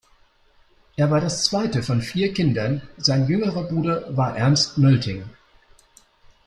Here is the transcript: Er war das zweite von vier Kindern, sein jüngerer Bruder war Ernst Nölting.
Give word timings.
Er 0.95 1.11
war 1.11 1.21
das 1.21 1.43
zweite 1.43 1.83
von 1.83 2.01
vier 2.01 2.33
Kindern, 2.33 2.81
sein 2.97 3.27
jüngerer 3.27 3.65
Bruder 3.65 4.17
war 4.17 4.35
Ernst 4.35 4.79
Nölting. 4.79 5.25